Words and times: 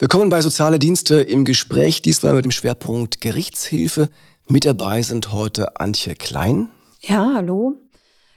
Willkommen 0.00 0.28
bei 0.28 0.40
Soziale 0.40 0.80
Dienste 0.80 1.20
im 1.20 1.44
Gespräch, 1.44 2.02
diesmal 2.02 2.34
mit 2.34 2.44
dem 2.44 2.50
Schwerpunkt 2.50 3.20
Gerichtshilfe. 3.20 4.08
Mit 4.48 4.64
dabei 4.64 5.02
sind 5.02 5.30
heute 5.30 5.78
Antje 5.78 6.16
Klein. 6.16 6.68
Ja, 7.00 7.34
hallo. 7.36 7.76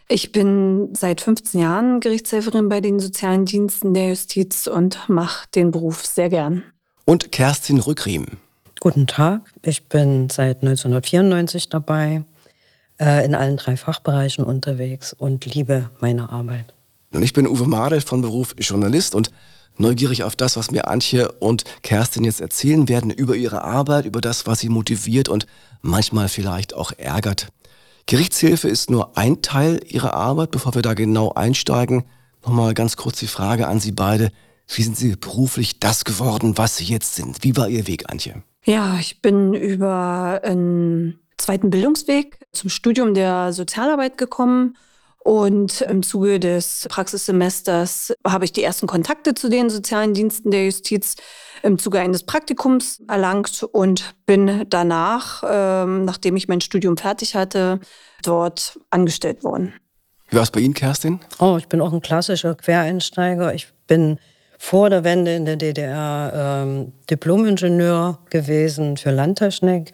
Ich 0.08 0.32
bin 0.32 0.94
seit 0.94 1.20
15 1.20 1.60
Jahren 1.60 2.00
Gerichtshelferin 2.00 2.70
bei 2.70 2.80
den 2.80 3.00
sozialen 3.00 3.46
Diensten 3.46 3.96
der 3.96 4.10
Justiz 4.10 4.68
und 4.68 5.00
mache 5.10 5.48
den 5.56 5.72
Beruf 5.72 6.06
sehr 6.06 6.30
gern. 6.30 6.62
Und 7.06 7.32
Kerstin 7.32 7.80
Rückriem. 7.80 8.28
Guten 8.80 9.08
Tag, 9.08 9.42
ich 9.64 9.90
bin 9.90 10.30
seit 10.30 10.62
1994 10.62 11.70
dabei, 11.70 12.24
äh, 13.00 13.26
in 13.26 13.34
allen 13.34 13.58
drei 13.58 13.78
Fachbereichen 13.78 14.46
unterwegs 14.46 15.12
und 15.12 15.44
liebe 15.52 15.90
meine 16.02 16.30
Arbeit. 16.30 16.76
Und 17.12 17.24
ich 17.24 17.34
bin 17.34 17.48
Uwe 17.48 17.66
Madel 17.66 18.02
von 18.02 18.22
Beruf 18.22 18.54
Journalist 18.60 19.16
und 19.16 19.32
neugierig 19.80 20.24
auf 20.24 20.36
das, 20.36 20.58
was 20.58 20.72
mir 20.72 20.88
Antje 20.88 21.32
und 21.34 21.64
Kerstin 21.82 22.24
jetzt 22.24 22.42
erzählen 22.42 22.90
werden 22.90 23.12
über 23.12 23.36
ihre 23.36 23.64
Arbeit, 23.64 24.06
über 24.06 24.22
das, 24.22 24.48
was 24.48 24.60
sie 24.60 24.70
motiviert 24.70 25.30
und 25.30 25.46
manchmal 25.82 26.30
vielleicht 26.30 26.74
auch 26.74 26.92
ärgert. 26.98 27.48
Gerichtshilfe 28.06 28.70
ist 28.70 28.90
nur 28.90 29.18
ein 29.18 29.42
Teil 29.42 29.82
ihrer 29.86 30.14
Arbeit. 30.14 30.52
Bevor 30.52 30.76
wir 30.76 30.82
da 30.82 30.94
genau 30.94 31.34
einsteigen, 31.34 32.06
nochmal 32.44 32.74
ganz 32.74 32.96
kurz 32.96 33.20
die 33.20 33.28
Frage 33.28 33.68
an 33.68 33.80
Sie 33.80 33.92
beide. 33.92 34.32
Wie 34.68 34.82
sind 34.82 34.98
Sie 34.98 35.16
beruflich 35.16 35.80
das 35.80 36.06
geworden, 36.06 36.58
was 36.58 36.78
Sie 36.78 36.86
jetzt 36.86 37.16
sind? 37.16 37.44
Wie 37.44 37.58
war 37.58 37.68
Ihr 37.68 37.86
Weg, 37.88 38.10
Antje? 38.10 38.44
Ja, 38.64 38.98
ich 39.00 39.22
bin 39.22 39.54
über 39.54 40.42
einen 40.44 41.20
zweiten 41.38 41.70
Bildungsweg 41.70 42.40
zum 42.54 42.70
Studium 42.70 43.14
der 43.14 43.52
Sozialarbeit 43.54 44.18
gekommen 44.18 44.78
und 45.28 45.82
im 45.82 46.04
Zuge 46.04 46.40
des 46.40 46.88
Praxissemesters 46.90 48.14
habe 48.26 48.46
ich 48.46 48.54
die 48.54 48.64
ersten 48.64 48.88
Kontakte 48.88 49.34
zu 49.34 49.50
den 49.50 49.70
sozialen 49.70 50.14
Diensten 50.14 50.52
der 50.52 50.64
Justiz 50.64 51.16
im 51.64 51.78
Zuge 51.78 52.00
eines 52.00 52.24
Praktikums 52.24 53.04
erlangt 53.10 53.62
und 53.74 54.16
bin 54.26 54.64
danach, 54.70 55.44
ähm, 55.46 56.06
nachdem 56.06 56.38
ich 56.38 56.48
mein 56.48 56.62
Studium 56.62 56.96
fertig 56.96 57.36
hatte, 57.36 57.82
dort 58.24 58.80
angestellt 58.90 59.44
worden. 59.44 59.74
Wie 60.30 60.38
war 60.38 60.44
es 60.44 60.52
bei 60.52 60.62
Ihnen, 60.62 60.74
Kerstin? 60.74 61.20
Oh, 61.40 61.58
ich 61.58 61.68
bin 61.68 61.82
auch 61.82 61.92
ein 61.92 62.02
klassischer 62.02 62.56
Quereinsteiger. 62.56 63.54
Ich 63.54 63.68
bin 63.86 64.20
vor 64.58 64.90
der 64.90 65.04
Wende 65.04 65.36
in 65.36 65.44
der 65.44 65.58
DDR 65.58 66.64
ähm, 66.64 66.94
Diplomingenieur 67.10 68.20
gewesen 68.30 68.96
für 68.96 69.12
Landtechnik 69.12 69.92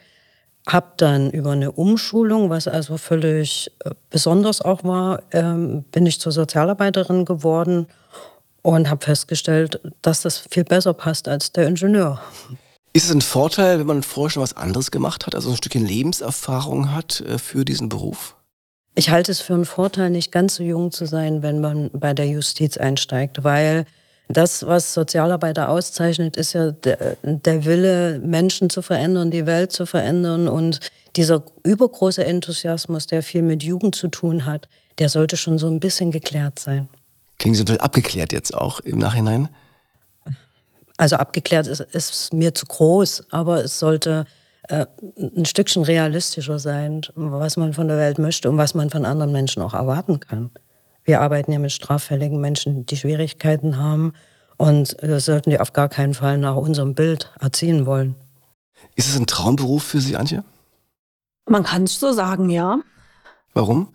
habe 0.67 0.93
dann 0.97 1.29
über 1.31 1.51
eine 1.51 1.71
Umschulung, 1.71 2.49
was 2.49 2.67
also 2.67 2.97
völlig 2.97 3.71
äh, 3.83 3.91
besonders 4.09 4.61
auch 4.61 4.83
war, 4.83 5.21
ähm, 5.31 5.83
bin 5.91 6.05
ich 6.05 6.19
zur 6.19 6.31
Sozialarbeiterin 6.31 7.25
geworden 7.25 7.87
und 8.61 8.89
habe 8.89 9.03
festgestellt, 9.05 9.81
dass 10.01 10.21
das 10.21 10.37
viel 10.49 10.63
besser 10.63 10.93
passt 10.93 11.27
als 11.27 11.51
der 11.51 11.67
Ingenieur. 11.67 12.21
Ist 12.93 13.05
es 13.05 13.11
ein 13.11 13.21
Vorteil, 13.21 13.79
wenn 13.79 13.87
man 13.87 14.03
vorher 14.03 14.29
schon 14.29 14.43
was 14.43 14.55
anderes 14.55 14.91
gemacht 14.91 15.25
hat, 15.25 15.35
also 15.35 15.49
ein 15.49 15.57
Stückchen 15.57 15.85
Lebenserfahrung 15.85 16.93
hat 16.93 17.21
äh, 17.21 17.37
für 17.37 17.65
diesen 17.65 17.89
Beruf? 17.89 18.35
Ich 18.95 19.09
halte 19.09 19.31
es 19.31 19.41
für 19.41 19.55
einen 19.55 19.65
Vorteil, 19.65 20.11
nicht 20.11 20.31
ganz 20.31 20.55
so 20.55 20.63
jung 20.63 20.91
zu 20.91 21.05
sein, 21.05 21.41
wenn 21.41 21.59
man 21.59 21.89
bei 21.91 22.13
der 22.13 22.27
Justiz 22.27 22.77
einsteigt, 22.77 23.43
weil 23.43 23.85
das, 24.33 24.65
was 24.65 24.93
Sozialarbeiter 24.93 25.69
auszeichnet, 25.69 26.35
ist 26.37 26.53
ja 26.53 26.71
der, 26.71 27.17
der, 27.23 27.65
Wille, 27.65 28.19
Menschen 28.19 28.69
zu 28.69 28.81
verändern, 28.81 29.31
die 29.31 29.45
Welt 29.45 29.71
zu 29.71 29.85
verändern. 29.85 30.47
Und 30.47 30.79
dieser 31.15 31.43
übergroße 31.63 32.25
Enthusiasmus, 32.25 33.07
der 33.07 33.23
viel 33.23 33.41
mit 33.41 33.63
Jugend 33.63 33.95
zu 33.95 34.07
tun 34.07 34.45
hat, 34.45 34.67
der 34.99 35.09
sollte 35.09 35.37
schon 35.37 35.57
so 35.57 35.67
ein 35.67 35.79
bisschen 35.79 36.11
geklärt 36.11 36.59
sein. 36.59 36.89
Klingen 37.37 37.55
Sie 37.55 37.65
bisschen 37.65 37.81
abgeklärt 37.81 38.31
jetzt 38.31 38.53
auch 38.53 38.79
im 38.81 38.99
Nachhinein? 38.99 39.49
Also 40.97 41.15
abgeklärt 41.15 41.67
ist, 41.67 41.81
ist 41.81 42.33
mir 42.33 42.53
zu 42.53 42.65
groß, 42.65 43.25
aber 43.31 43.63
es 43.63 43.79
sollte 43.79 44.25
äh, 44.69 44.85
ein 45.17 45.45
Stückchen 45.45 45.83
realistischer 45.83 46.59
sein, 46.59 47.01
was 47.15 47.57
man 47.57 47.73
von 47.73 47.87
der 47.87 47.97
Welt 47.97 48.19
möchte 48.19 48.49
und 48.49 48.57
was 48.57 48.75
man 48.75 48.89
von 48.89 49.05
anderen 49.05 49.31
Menschen 49.31 49.61
auch 49.61 49.73
erwarten 49.73 50.19
kann. 50.19 50.51
Wir 51.03 51.21
arbeiten 51.21 51.51
ja 51.51 51.59
mit 51.59 51.71
straffälligen 51.71 52.39
Menschen, 52.39 52.85
die 52.85 52.97
Schwierigkeiten 52.97 53.77
haben. 53.77 54.13
Und 54.57 54.95
wir 55.01 55.19
sollten 55.19 55.49
die 55.49 55.59
auf 55.59 55.73
gar 55.73 55.89
keinen 55.89 56.13
Fall 56.13 56.37
nach 56.37 56.55
unserem 56.55 56.95
Bild 56.95 57.31
erziehen 57.39 57.85
wollen. 57.85 58.15
Ist 58.95 59.09
es 59.09 59.17
ein 59.17 59.27
Traumberuf 59.27 59.83
für 59.83 59.99
Sie, 59.99 60.15
Antje? 60.15 60.43
Man 61.47 61.63
kann 61.63 61.83
es 61.83 61.99
so 61.99 62.13
sagen, 62.13 62.49
ja. 62.49 62.79
Warum? 63.53 63.89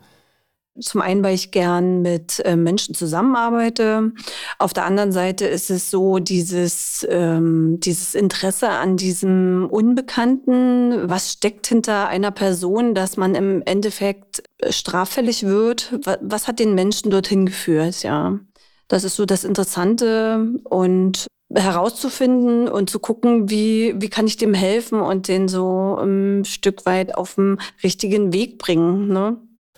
Zum 0.81 1.01
einen, 1.01 1.23
weil 1.23 1.35
ich 1.35 1.51
gern 1.51 2.01
mit 2.01 2.39
äh, 2.45 2.55
Menschen 2.55 2.95
zusammenarbeite. 2.95 4.11
Auf 4.57 4.73
der 4.73 4.85
anderen 4.85 5.11
Seite 5.11 5.45
ist 5.45 5.69
es 5.69 5.89
so, 5.89 6.19
dieses, 6.19 7.05
ähm, 7.09 7.79
dieses 7.79 8.15
Interesse 8.15 8.69
an 8.69 8.97
diesem 8.97 9.67
Unbekannten, 9.69 11.09
was 11.09 11.33
steckt 11.33 11.67
hinter 11.67 12.07
einer 12.07 12.31
Person, 12.31 12.95
dass 12.95 13.17
man 13.17 13.35
im 13.35 13.61
Endeffekt 13.65 14.43
äh, 14.59 14.71
straffällig 14.71 15.45
wird. 15.45 15.99
Was, 16.03 16.19
was 16.21 16.47
hat 16.47 16.59
den 16.59 16.75
Menschen 16.75 17.11
dorthin 17.11 17.45
geführt, 17.45 18.03
ja. 18.03 18.39
Das 18.87 19.03
ist 19.03 19.15
so 19.15 19.25
das 19.25 19.43
Interessante 19.43 20.55
und 20.63 21.27
herauszufinden 21.53 22.67
und 22.67 22.89
zu 22.89 22.99
gucken, 22.99 23.49
wie, 23.49 23.95
wie 23.97 24.09
kann 24.09 24.27
ich 24.27 24.37
dem 24.37 24.53
helfen 24.53 24.99
und 24.99 25.27
den 25.27 25.47
so 25.47 25.97
ein 25.99 26.45
Stück 26.45 26.85
weit 26.85 27.15
auf 27.15 27.35
den 27.35 27.59
richtigen 27.83 28.33
Weg 28.33 28.59
bringen. 28.59 29.07
Ne? 29.07 29.37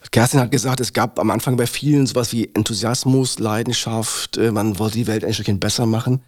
Kerstin 0.10 0.40
hat 0.40 0.50
gesagt, 0.50 0.80
es 0.80 0.94
gab 0.94 1.20
am 1.20 1.30
Anfang 1.30 1.58
bei 1.58 1.68
vielen 1.68 2.08
sowas 2.08 2.34
wie 2.34 2.50
Enthusiasmus, 2.54 3.38
Leidenschaft, 3.38 4.38
äh, 4.38 4.52
man 4.52 4.80
wollte 4.80 4.98
die 4.98 5.08
Welt 5.08 5.24
ein 5.24 5.34
Stückchen 5.34 5.60
besser 5.60 5.86
machen. 5.86 6.24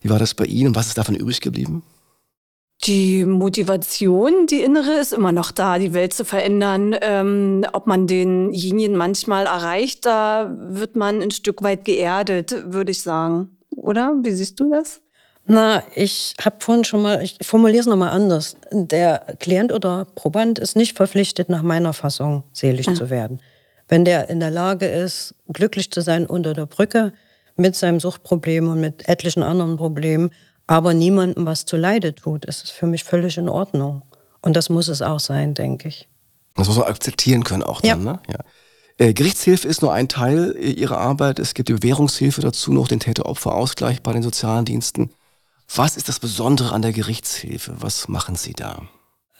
Wie 0.00 0.10
war 0.10 0.18
das 0.18 0.34
bei 0.34 0.44
Ihnen 0.44 0.68
und 0.68 0.76
was 0.76 0.88
ist 0.88 0.98
davon 0.98 1.14
übrig 1.14 1.40
geblieben? 1.40 1.82
Die 2.84 3.24
Motivation, 3.24 4.46
die 4.46 4.60
innere, 4.60 5.00
ist 5.00 5.14
immer 5.14 5.32
noch 5.32 5.52
da, 5.52 5.78
die 5.78 5.94
Welt 5.94 6.12
zu 6.12 6.26
verändern. 6.26 6.94
Ähm, 7.00 7.64
ob 7.72 7.86
man 7.86 8.06
denjenigen 8.06 8.96
manchmal 8.96 9.46
erreicht, 9.46 10.04
da 10.04 10.54
wird 10.58 10.94
man 10.94 11.22
ein 11.22 11.30
Stück 11.30 11.62
weit 11.62 11.86
geerdet, 11.86 12.54
würde 12.66 12.90
ich 12.90 13.00
sagen. 13.00 13.56
Oder? 13.70 14.14
Wie 14.22 14.32
siehst 14.32 14.60
du 14.60 14.70
das? 14.70 15.00
Na, 15.46 15.82
ich 15.94 16.34
habe 16.42 16.56
vorhin 16.60 16.84
schon 16.84 17.02
mal, 17.02 17.22
ich 17.22 17.36
formuliere 17.42 17.80
es 17.80 17.86
nochmal 17.86 18.10
anders. 18.10 18.56
Der 18.72 19.36
Klient 19.40 19.72
oder 19.72 20.06
Proband 20.14 20.58
ist 20.58 20.74
nicht 20.74 20.96
verpflichtet, 20.96 21.50
nach 21.50 21.62
meiner 21.62 21.92
Fassung 21.92 22.44
selig 22.52 22.86
ja. 22.86 22.94
zu 22.94 23.10
werden. 23.10 23.40
Wenn 23.88 24.06
der 24.06 24.30
in 24.30 24.40
der 24.40 24.50
Lage 24.50 24.86
ist, 24.86 25.34
glücklich 25.52 25.90
zu 25.90 26.00
sein 26.00 26.26
unter 26.26 26.54
der 26.54 26.64
Brücke 26.64 27.12
mit 27.56 27.76
seinem 27.76 28.00
Suchtproblem 28.00 28.68
und 28.68 28.80
mit 28.80 29.06
etlichen 29.08 29.42
anderen 29.42 29.76
Problemen, 29.76 30.30
aber 30.66 30.94
niemandem 30.94 31.44
was 31.44 31.66
zu 31.66 31.76
Leide 31.76 32.14
tut, 32.14 32.46
ist 32.46 32.64
es 32.64 32.70
für 32.70 32.86
mich 32.86 33.04
völlig 33.04 33.36
in 33.36 33.50
Ordnung. 33.50 34.02
Und 34.40 34.56
das 34.56 34.70
muss 34.70 34.88
es 34.88 35.02
auch 35.02 35.20
sein, 35.20 35.52
denke 35.52 35.88
ich. 35.88 36.08
Das 36.54 36.68
muss 36.68 36.78
man 36.78 36.88
akzeptieren 36.88 37.44
können 37.44 37.62
auch 37.62 37.82
dann, 37.82 38.04
ja. 38.04 38.12
ne? 38.12 38.20
Ja. 38.30 38.38
Äh, 38.96 39.12
Gerichtshilfe 39.12 39.66
ist 39.66 39.82
nur 39.82 39.92
ein 39.92 40.08
Teil 40.08 40.54
äh, 40.56 40.70
ihrer 40.70 40.98
Arbeit. 40.98 41.38
Es 41.38 41.54
gibt 41.54 41.68
die 41.68 41.74
Bewährungshilfe 41.74 42.40
dazu, 42.40 42.72
noch 42.72 42.88
den 42.88 43.00
Täter-Opfer-Ausgleich 43.00 44.02
bei 44.02 44.12
den 44.12 44.22
sozialen 44.22 44.64
Diensten. 44.64 45.10
Was 45.74 45.96
ist 45.96 46.08
das 46.08 46.20
Besondere 46.20 46.72
an 46.72 46.82
der 46.82 46.92
Gerichtshilfe? 46.92 47.76
Was 47.78 48.08
machen 48.08 48.36
Sie 48.36 48.52
da? 48.52 48.82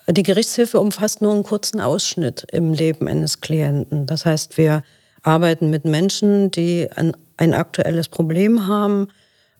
Die 0.08 0.22
Gerichtshilfe 0.22 0.80
umfasst 0.80 1.22
nur 1.22 1.32
einen 1.32 1.44
kurzen 1.44 1.80
Ausschnitt 1.80 2.46
im 2.52 2.72
Leben 2.72 3.08
eines 3.08 3.40
Klienten. 3.40 4.06
Das 4.06 4.26
heißt, 4.26 4.58
wir 4.58 4.82
arbeiten 5.22 5.70
mit 5.70 5.84
Menschen, 5.84 6.50
die 6.50 6.90
ein, 6.94 7.16
ein 7.36 7.54
aktuelles 7.54 8.08
Problem 8.08 8.66
haben 8.66 9.08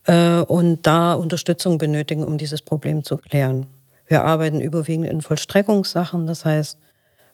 äh, 0.05 0.41
und 0.41 0.85
da 0.85 1.13
Unterstützung 1.13 1.77
benötigen, 1.77 2.23
um 2.23 2.37
dieses 2.37 2.61
Problem 2.61 3.03
zu 3.03 3.17
klären. 3.17 3.65
Wir 4.07 4.23
arbeiten 4.23 4.61
überwiegend 4.61 5.07
in 5.07 5.21
Vollstreckungssachen. 5.21 6.27
Das 6.27 6.45
heißt, 6.45 6.77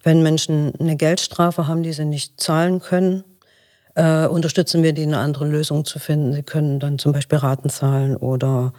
wenn 0.04 0.24
Menschen 0.24 0.74
eine 0.80 0.96
Geldstrafe 0.96 1.68
haben, 1.68 1.84
die 1.84 1.94
sie 1.94 2.06
nicht 2.06 2.40
zahlen 2.40 2.80
können, 2.80 3.24
äh, 3.96 4.26
unterstützen 4.26 4.84
wir 4.84 4.94
die, 4.94 5.04
eine 5.04 5.18
andere 5.18 5.48
Lösung 5.48 5.84
zu 5.84 6.00
finden. 6.00 6.34
Sie 6.34 6.44
können 6.44 6.80
dann 6.80 6.98
zum 6.98 7.12
Beispiel 7.12 7.40
Raten 7.40 7.70
zahlen 7.70 8.16
oder 8.16 8.72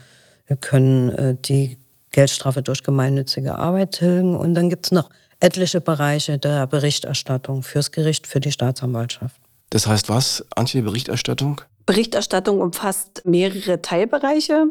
wir 0.46 0.56
können 0.56 1.10
äh, 1.10 1.36
die 1.40 1.78
Geldstrafe 2.10 2.62
durch 2.62 2.82
gemeinnützige 2.82 3.56
Arbeit 3.56 3.92
tilgen. 3.92 4.36
Und 4.36 4.54
dann 4.54 4.68
gibt 4.68 4.86
es 4.86 4.92
noch 4.92 5.10
etliche 5.40 5.80
Bereiche 5.80 6.38
der 6.38 6.66
Berichterstattung 6.66 7.62
fürs 7.62 7.90
Gericht, 7.90 8.26
für 8.26 8.40
die 8.40 8.52
Staatsanwaltschaft. 8.52 9.36
Das 9.70 9.86
heißt 9.86 10.08
was, 10.08 10.44
Antje, 10.54 10.82
Berichterstattung? 10.82 11.62
Berichterstattung 11.86 12.60
umfasst 12.60 13.22
mehrere 13.24 13.82
Teilbereiche. 13.82 14.66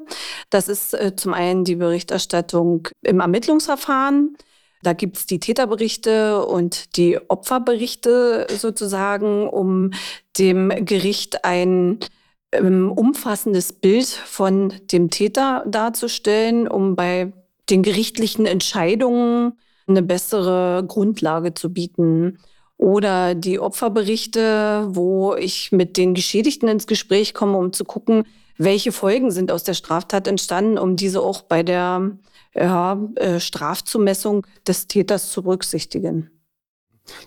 Das 0.50 0.68
ist 0.68 0.94
äh, 0.94 1.16
zum 1.16 1.34
einen 1.34 1.66
die 1.66 1.76
Berichterstattung 1.76 2.88
im 3.02 3.20
Ermittlungsverfahren. 3.20 4.38
Da 4.84 4.94
gibt 4.94 5.18
es 5.18 5.26
die 5.26 5.40
Täterberichte 5.40 6.46
und 6.46 6.96
die 6.98 7.20
Opferberichte 7.30 8.48
sozusagen, 8.58 9.48
um 9.48 9.92
dem 10.38 10.70
Gericht 10.86 11.46
ein 11.46 12.00
ähm, 12.52 12.92
umfassendes 12.92 13.74
Bild 13.74 14.08
von 14.08 14.74
dem 14.92 15.10
Täter 15.10 15.64
darzustellen, 15.68 16.68
um 16.68 16.96
bei 16.96 17.34
den 17.70 17.84
gerichtlichen 17.84 18.46
Entscheidungen 18.46 19.54
eine 19.88 20.02
bessere 20.02 20.84
Grundlage 20.88 21.54
zu 21.54 21.72
bieten. 21.74 22.38
Oder 22.78 23.36
die 23.36 23.60
Opferberichte, 23.60 24.88
wo 24.90 25.36
ich 25.36 25.72
mit 25.72 25.98
den 25.98 26.14
Geschädigten 26.14 26.68
ins 26.68 26.88
Gespräch 26.88 27.34
komme, 27.34 27.58
um 27.58 27.74
zu 27.74 27.86
gucken, 27.86 28.24
welche 28.58 28.92
Folgen 28.92 29.32
sind 29.32 29.52
aus 29.52 29.64
der 29.64 29.74
Straftat 29.74 30.28
entstanden, 30.28 30.78
um 30.78 30.96
diese 30.96 31.22
auch 31.22 31.44
bei 31.44 31.64
der 31.64 32.12
ja, 32.56 33.00
äh, 33.16 33.40
Strafzumessung 33.40 34.46
des 34.68 34.88
Täters 34.88 35.32
zu 35.32 35.44
berücksichtigen. 35.44 36.32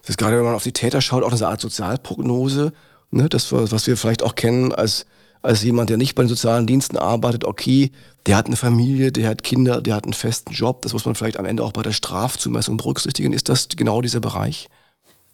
Das 0.01 0.11
ist 0.11 0.19
gerade, 0.19 0.37
wenn 0.37 0.45
man 0.45 0.55
auf 0.55 0.63
die 0.63 0.73
Täter 0.73 1.01
schaut, 1.01 1.23
auch 1.23 1.33
eine 1.33 1.47
Art 1.47 1.61
Sozialprognose. 1.61 2.73
Ne? 3.15 3.29
Das, 3.29 3.53
was 3.53 3.87
wir 3.87 3.97
vielleicht 3.97 4.23
auch 4.23 4.35
kennen 4.35 4.73
als, 4.73 5.07
als 5.43 5.63
jemand, 5.63 5.91
der 5.91 5.97
nicht 5.97 6.15
bei 6.15 6.23
den 6.23 6.29
sozialen 6.29 6.67
Diensten 6.67 6.97
arbeitet. 6.97 7.45
Okay, 7.45 7.93
der 8.27 8.37
hat 8.37 8.47
eine 8.47 8.57
Familie, 8.57 9.13
der 9.13 9.29
hat 9.29 9.43
Kinder, 9.43 9.81
der 9.81 9.95
hat 9.95 10.05
einen 10.05 10.13
festen 10.13 10.53
Job. 10.53 10.83
Das 10.83 10.93
muss 10.93 11.05
man 11.05 11.15
vielleicht 11.15 11.39
am 11.39 11.45
Ende 11.45 11.63
auch 11.63 11.73
bei 11.73 11.83
der 11.83 11.93
Strafzumessung 11.93 12.77
berücksichtigen. 12.77 13.33
Ist 13.33 13.49
das 13.49 13.69
genau 13.69 14.01
dieser 14.03 14.21
Bereich? 14.21 14.69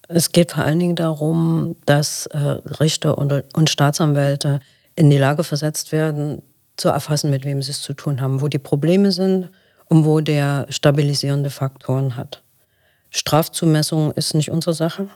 Es 0.09 0.33
geht 0.33 0.53
vor 0.53 0.65
allen 0.65 0.81
Dingen 0.81 0.97
darum, 0.97 1.77
dass 1.87 2.27
äh, 2.27 2.39
Richter 2.39 3.17
und, 3.17 3.45
und 3.55 3.71
Staatsanwälte 3.71 4.61
in 4.97 5.09
die 5.09 5.19
Lage 5.19 5.45
versetzt 5.45 5.93
werden, 5.93 6.43
zu 6.77 6.89
erfassen, 6.89 7.31
mit 7.31 7.45
wem 7.45 7.63
sie 7.63 7.71
es 7.71 7.83
zu 7.83 7.95
tun 7.95 8.21
haben, 8.21 8.41
wo 8.41 8.49
die 8.49 8.59
Probleme 8.59 9.13
sind 9.13 9.51
und 9.87 10.05
wo 10.05 10.21
der 10.21 10.67
stabilisierende 10.69 11.51
Faktoren 11.51 12.17
hat. 12.17 12.43
Strafzumessung 13.11 14.13
ist 14.13 14.35
nicht 14.35 14.51
unsere 14.51 14.75
Sache, 14.75 15.09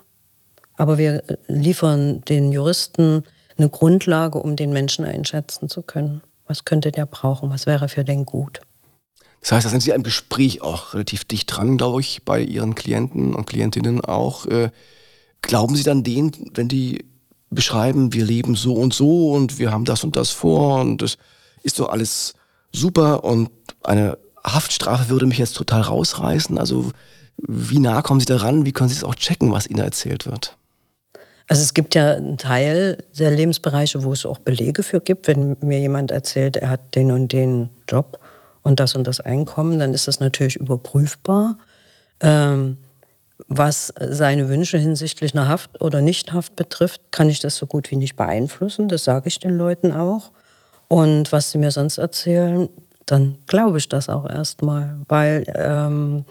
aber 0.76 0.98
wir 0.98 1.22
liefern 1.46 2.22
den 2.22 2.52
Juristen 2.52 3.24
eine 3.56 3.68
Grundlage, 3.68 4.38
um 4.38 4.56
den 4.56 4.72
Menschen 4.72 5.04
einschätzen 5.04 5.68
zu 5.68 5.82
können. 5.82 6.22
Was 6.46 6.64
könnte 6.64 6.90
der 6.90 7.06
brauchen? 7.06 7.50
Was 7.50 7.66
wäre 7.66 7.88
für 7.88 8.04
den 8.04 8.26
gut? 8.26 8.60
Das 9.40 9.52
heißt, 9.52 9.66
da 9.66 9.70
sind 9.70 9.82
Sie 9.82 9.90
im 9.90 10.02
Gespräch 10.02 10.62
auch 10.62 10.94
relativ 10.94 11.24
dicht 11.24 11.54
dran, 11.54 11.76
glaube 11.76 12.00
ich, 12.00 12.24
bei 12.24 12.40
Ihren 12.40 12.74
Klienten 12.74 13.34
und 13.34 13.46
Klientinnen 13.46 14.00
auch. 14.02 14.46
Äh, 14.46 14.70
glauben 15.42 15.76
Sie 15.76 15.82
dann 15.82 16.02
denen, 16.02 16.32
wenn 16.54 16.68
die 16.68 17.04
beschreiben, 17.50 18.12
wir 18.12 18.24
leben 18.24 18.56
so 18.56 18.74
und 18.74 18.94
so 18.94 19.32
und 19.32 19.58
wir 19.58 19.70
haben 19.70 19.84
das 19.84 20.02
und 20.02 20.16
das 20.16 20.30
vor 20.30 20.80
und 20.80 21.02
das 21.02 21.18
ist 21.62 21.78
doch 21.78 21.90
alles 21.90 22.34
super 22.72 23.22
und 23.24 23.50
eine 23.82 24.18
Haftstrafe 24.44 25.08
würde 25.08 25.26
mich 25.26 25.38
jetzt 25.38 25.56
total 25.56 25.82
rausreißen? 25.82 26.58
Also 26.58 26.90
wie 27.36 27.78
nah 27.78 28.02
kommen 28.02 28.20
Sie 28.20 28.26
daran? 28.26 28.64
Wie 28.66 28.72
können 28.72 28.88
Sie 28.88 28.96
es 28.96 29.04
auch 29.04 29.14
checken, 29.14 29.52
was 29.52 29.66
Ihnen 29.66 29.80
erzählt 29.80 30.26
wird? 30.26 30.56
Also 31.46 31.62
es 31.62 31.74
gibt 31.74 31.94
ja 31.94 32.14
einen 32.14 32.38
Teil 32.38 33.04
der 33.18 33.30
Lebensbereiche, 33.30 34.02
wo 34.02 34.12
es 34.12 34.24
auch 34.24 34.38
Belege 34.38 34.82
für 34.82 35.00
gibt. 35.00 35.28
Wenn 35.28 35.56
mir 35.60 35.78
jemand 35.78 36.10
erzählt, 36.10 36.56
er 36.56 36.70
hat 36.70 36.94
den 36.94 37.10
und 37.10 37.32
den 37.32 37.68
Job 37.88 38.18
und 38.62 38.80
das 38.80 38.94
und 38.94 39.06
das 39.06 39.20
Einkommen, 39.20 39.78
dann 39.78 39.92
ist 39.92 40.08
das 40.08 40.20
natürlich 40.20 40.56
überprüfbar. 40.56 41.58
Ähm, 42.20 42.78
was 43.48 43.92
seine 44.00 44.48
Wünsche 44.48 44.78
hinsichtlich 44.78 45.34
einer 45.34 45.48
Haft 45.48 45.80
oder 45.82 46.00
Nichthaft 46.00 46.56
betrifft, 46.56 47.00
kann 47.10 47.28
ich 47.28 47.40
das 47.40 47.56
so 47.56 47.66
gut 47.66 47.90
wie 47.90 47.96
nicht 47.96 48.16
beeinflussen. 48.16 48.88
Das 48.88 49.04
sage 49.04 49.28
ich 49.28 49.38
den 49.38 49.58
Leuten 49.58 49.92
auch. 49.92 50.30
Und 50.88 51.32
was 51.32 51.50
sie 51.50 51.58
mir 51.58 51.70
sonst 51.70 51.98
erzählen, 51.98 52.68
dann 53.06 53.36
glaube 53.46 53.78
ich 53.78 53.88
das 53.88 54.08
auch 54.08 54.28
erstmal, 54.28 54.96
weil 55.08 55.44
ähm, 55.54 56.24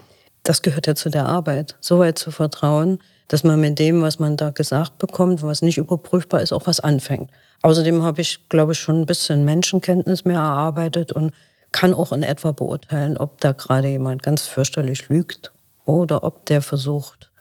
das 0.43 0.61
gehört 0.61 0.87
ja 0.87 0.95
zu 0.95 1.09
der 1.09 1.25
Arbeit, 1.27 1.75
so 1.81 1.99
weit 1.99 2.17
zu 2.17 2.31
vertrauen, 2.31 2.99
dass 3.27 3.43
man 3.43 3.59
mit 3.59 3.79
dem, 3.79 4.01
was 4.01 4.19
man 4.19 4.37
da 4.37 4.51
gesagt 4.51 4.97
bekommt, 4.97 5.43
was 5.43 5.61
nicht 5.61 5.77
überprüfbar 5.77 6.41
ist, 6.41 6.53
auch 6.53 6.67
was 6.67 6.79
anfängt. 6.79 7.31
Außerdem 7.61 8.03
habe 8.03 8.21
ich, 8.21 8.49
glaube 8.49 8.73
ich, 8.73 8.79
schon 8.79 9.01
ein 9.01 9.05
bisschen 9.05 9.45
Menschenkenntnis 9.45 10.25
mehr 10.25 10.39
erarbeitet 10.39 11.11
und 11.11 11.33
kann 11.71 11.93
auch 11.93 12.11
in 12.11 12.23
etwa 12.23 12.51
beurteilen, 12.51 13.17
ob 13.17 13.39
da 13.41 13.53
gerade 13.53 13.87
jemand 13.87 14.21
ganz 14.23 14.43
fürchterlich 14.43 15.09
lügt 15.09 15.51
oder 15.85 16.23
ob 16.23 16.45
der 16.45 16.61
versucht, 16.61 17.31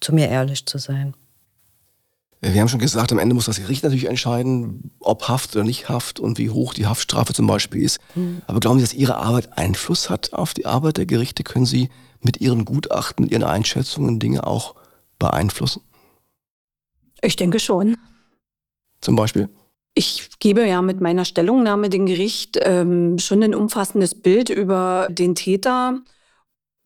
zu 0.00 0.14
mir 0.14 0.28
ehrlich 0.28 0.66
zu 0.66 0.78
sein. 0.78 1.14
Wir 2.40 2.60
haben 2.60 2.68
schon 2.68 2.78
gesagt, 2.78 3.10
am 3.10 3.18
Ende 3.18 3.34
muss 3.34 3.46
das 3.46 3.58
Gericht 3.58 3.82
natürlich 3.82 4.08
entscheiden, 4.08 4.92
ob 5.00 5.26
Haft 5.26 5.56
oder 5.56 5.64
nicht 5.64 5.88
Haft 5.88 6.20
und 6.20 6.38
wie 6.38 6.50
hoch 6.50 6.72
die 6.72 6.86
Haftstrafe 6.86 7.34
zum 7.34 7.48
Beispiel 7.48 7.82
ist. 7.82 7.98
Mhm. 8.14 8.42
Aber 8.46 8.60
glauben 8.60 8.78
Sie, 8.78 8.84
dass 8.84 8.94
Ihre 8.94 9.16
Arbeit 9.16 9.58
Einfluss 9.58 10.08
hat 10.08 10.32
auf 10.34 10.54
die 10.54 10.64
Arbeit 10.64 10.98
der 10.98 11.06
Gerichte? 11.06 11.42
Können 11.42 11.66
Sie 11.66 11.88
mit 12.20 12.40
Ihren 12.40 12.64
Gutachten, 12.64 13.24
mit 13.24 13.32
Ihren 13.32 13.42
Einschätzungen 13.42 14.20
Dinge 14.20 14.46
auch 14.46 14.76
beeinflussen? 15.18 15.82
Ich 17.22 17.36
denke 17.36 17.58
schon. 17.58 17.96
Zum 19.00 19.16
Beispiel? 19.16 19.48
Ich 19.94 20.38
gebe 20.38 20.66
ja 20.66 20.80
mit 20.82 21.00
meiner 21.00 21.24
Stellungnahme 21.24 21.88
dem 21.88 22.06
Gericht 22.06 22.58
ähm, 22.62 23.18
schon 23.18 23.42
ein 23.42 23.54
umfassendes 23.54 24.20
Bild 24.20 24.48
über 24.48 25.08
den 25.10 25.34
Täter 25.34 26.00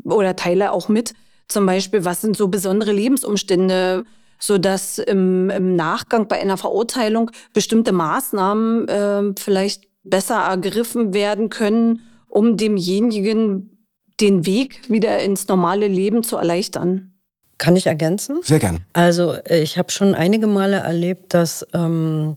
oder 0.04 0.34
teile 0.34 0.72
auch 0.72 0.88
mit, 0.88 1.14
zum 1.48 1.66
Beispiel, 1.66 2.04
was 2.04 2.22
sind 2.22 2.36
so 2.36 2.48
besondere 2.48 2.92
Lebensumstände, 2.92 4.04
sodass 4.38 4.98
im, 4.98 5.50
im 5.50 5.76
Nachgang 5.76 6.26
bei 6.26 6.40
einer 6.40 6.56
Verurteilung 6.56 7.30
bestimmte 7.52 7.92
Maßnahmen 7.92 8.88
äh, 8.88 9.32
vielleicht 9.38 9.84
besser 10.02 10.36
ergriffen 10.36 11.12
werden 11.12 11.50
können, 11.50 12.00
um 12.28 12.56
demjenigen 12.56 13.86
den 14.20 14.46
Weg 14.46 14.88
wieder 14.90 15.18
ins 15.20 15.46
normale 15.48 15.88
Leben 15.88 16.22
zu 16.22 16.36
erleichtern. 16.36 17.11
Kann 17.62 17.76
ich 17.76 17.86
ergänzen? 17.86 18.40
Sehr 18.42 18.58
gern. 18.58 18.84
Also 18.92 19.36
ich 19.48 19.78
habe 19.78 19.92
schon 19.92 20.16
einige 20.16 20.48
Male 20.48 20.78
erlebt, 20.78 21.32
dass 21.32 21.64
ähm, 21.72 22.36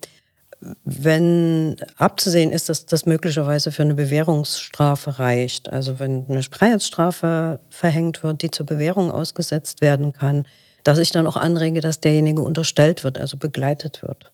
wenn 0.83 1.77
abzusehen 1.98 2.51
ist, 2.51 2.69
dass 2.69 2.86
das 2.86 3.07
möglicherweise 3.07 3.72
für 3.72 3.81
eine 3.81 3.95
Bewährungsstrafe 3.95 5.18
reicht, 5.18 5.74
also 5.74 5.98
wenn 5.98 6.27
eine 6.30 6.44
Freiheitsstrafe 6.44 7.60
verhängt 7.72 8.22
wird, 8.22 8.44
die 8.44 8.51
zur 8.51 8.68
Bewährung 8.68 9.10
ausgesetzt 9.10 9.81
werden 9.81 10.13
kann, 10.13 10.45
dass 10.83 11.00
ich 11.00 11.12
dann 11.12 11.25
auch 11.25 11.38
anrege, 11.38 11.81
dass 11.81 12.00
derjenige 12.00 12.44
unterstellt 12.44 13.04
wird, 13.04 13.18
also 13.18 13.38
begleitet 13.38 14.04
wird. 14.04 14.31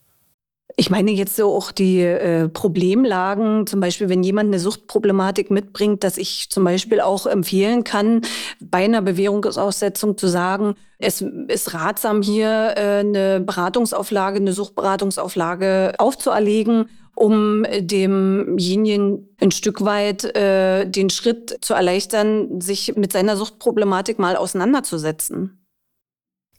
Ich 0.78 0.90
meine 0.90 1.12
jetzt 1.12 1.36
so 1.36 1.54
auch 1.54 1.72
die 1.72 2.02
äh, 2.02 2.48
Problemlagen, 2.48 3.68
zum 3.68 3.80
Beispiel 3.80 4.10
wenn 4.10 4.24
jemand 4.24 4.48
eine 4.48 4.60
Suchtproblematik 4.60 5.52
mitbringt, 5.52 6.04
dass 6.04 6.18
ich 6.18 6.50
zum 6.50 6.64
Beispiel 6.64 7.02
auch 7.02 7.26
empfehlen 7.26 7.84
kann, 7.84 8.22
bei 8.60 8.86
einer 8.86 9.02
Bewährungsaussetzung 9.02 10.18
zu 10.18 10.28
sagen, 10.28 10.76
es 10.98 11.22
ist 11.22 11.74
ratsam 11.74 12.22
hier 12.22 12.74
äh, 12.76 13.00
eine 13.00 13.42
Beratungsauflage, 13.42 14.38
eine 14.38 14.54
Suchtberatungsauflage 14.54 15.94
aufzuerlegen 15.98 16.88
um 17.14 17.66
demjenigen 17.78 19.30
ein 19.40 19.52
Stück 19.52 19.84
weit 19.84 20.24
äh, 20.36 20.90
den 20.90 21.10
Schritt 21.10 21.58
zu 21.62 21.74
erleichtern, 21.74 22.62
sich 22.62 22.96
mit 22.96 23.12
seiner 23.12 23.38
Suchtproblematik 23.38 24.18
mal 24.18 24.36
auseinanderzusetzen. 24.36 25.61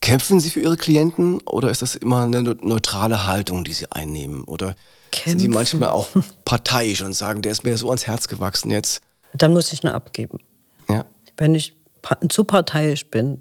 Kämpfen 0.02 0.40
Sie 0.40 0.50
für 0.50 0.60
Ihre 0.60 0.76
Klienten 0.76 1.40
oder 1.42 1.70
ist 1.70 1.80
das 1.80 1.94
immer 1.94 2.24
eine 2.24 2.42
neutrale 2.42 3.24
Haltung, 3.28 3.62
die 3.62 3.72
Sie 3.72 3.86
einnehmen? 3.90 4.42
Oder 4.42 4.74
Kämpfen. 5.12 5.30
sind 5.30 5.38
Sie 5.38 5.48
manchmal 5.48 5.90
auch 5.90 6.08
parteiisch 6.44 7.02
und 7.02 7.12
sagen, 7.12 7.40
der 7.40 7.52
ist 7.52 7.62
mir 7.62 7.78
so 7.78 7.88
ans 7.88 8.08
Herz 8.08 8.26
gewachsen 8.26 8.72
jetzt? 8.72 9.00
Dann 9.32 9.52
muss 9.52 9.72
ich 9.72 9.84
nur 9.84 9.94
abgeben. 9.94 10.40
Ja. 10.88 11.04
Wenn 11.36 11.54
ich 11.54 11.76
zu 12.28 12.42
parteiisch 12.42 13.06
bin 13.10 13.40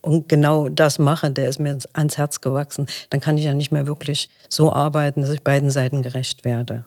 und 0.00 0.28
genau 0.28 0.68
das 0.68 0.98
mache, 0.98 1.30
der 1.30 1.48
ist 1.48 1.60
mir 1.60 1.78
ans 1.92 2.18
Herz 2.18 2.40
gewachsen, 2.40 2.86
dann 3.10 3.20
kann 3.20 3.38
ich 3.38 3.44
ja 3.44 3.54
nicht 3.54 3.70
mehr 3.70 3.86
wirklich 3.86 4.28
so 4.48 4.72
arbeiten, 4.72 5.22
dass 5.22 5.30
ich 5.30 5.42
beiden 5.42 5.70
Seiten 5.70 6.02
gerecht 6.02 6.44
werde. 6.44 6.84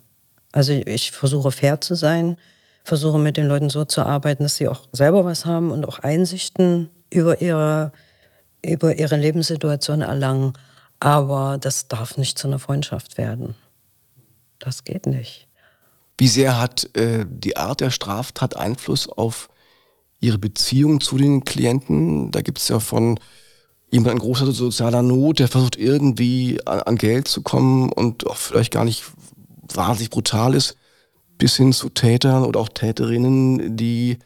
Also 0.51 0.73
ich 0.73 1.11
versuche 1.11 1.51
fair 1.51 1.79
zu 1.79 1.95
sein, 1.95 2.35
versuche 2.83 3.17
mit 3.17 3.37
den 3.37 3.47
Leuten 3.47 3.69
so 3.69 3.85
zu 3.85 4.01
arbeiten, 4.01 4.43
dass 4.43 4.57
sie 4.57 4.67
auch 4.67 4.89
selber 4.91 5.23
was 5.23 5.45
haben 5.45 5.71
und 5.71 5.87
auch 5.87 5.99
Einsichten 5.99 6.89
über 7.09 7.41
ihre 7.41 7.93
über 8.67 8.95
ihre 8.95 9.17
Lebenssituation 9.17 10.01
erlangen. 10.01 10.53
Aber 10.99 11.57
das 11.59 11.87
darf 11.87 12.17
nicht 12.17 12.39
zu 12.39 12.47
einer 12.47 12.59
Freundschaft 12.59 13.17
werden. 13.17 13.55
Das 14.59 14.83
geht 14.83 15.05
nicht. 15.05 15.47
Wie 16.17 16.27
sehr 16.27 16.59
hat 16.59 16.89
äh, 16.95 17.25
die 17.27 17.57
Art 17.57 17.81
der 17.81 17.91
Straftat 17.91 18.55
Einfluss 18.55 19.09
auf 19.09 19.49
Ihre 20.21 20.37
Beziehung 20.37 21.01
zu 21.01 21.17
den 21.17 21.43
Klienten? 21.43 22.31
Da 22.31 22.41
gibt 22.41 22.59
es 22.59 22.69
ja 22.69 22.79
von 22.79 23.19
jemand 23.91 24.13
in 24.13 24.19
großer 24.19 24.51
sozialer 24.51 25.01
Not, 25.01 25.39
der 25.39 25.47
versucht 25.49 25.75
irgendwie 25.75 26.59
an, 26.65 26.79
an 26.81 26.95
Geld 26.95 27.27
zu 27.27 27.41
kommen 27.41 27.91
und 27.91 28.25
auch 28.27 28.37
vielleicht 28.37 28.71
gar 28.71 28.85
nicht 28.85 29.03
wahnsinnig 29.73 30.09
brutal 30.09 30.53
ist, 30.53 30.77
bis 31.37 31.57
hin 31.57 31.73
zu 31.73 31.89
Tätern 31.89 32.43
oder 32.43 32.61
auch 32.61 32.69
Täterinnen, 32.69 33.75
die 33.75 34.19